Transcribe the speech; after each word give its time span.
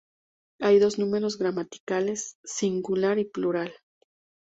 Hay 0.59 0.79
dos 0.79 0.97
números 0.97 1.37
gramaticales: 1.37 2.39
singular 2.43 3.19
y 3.19 3.25
plural. 3.25 3.71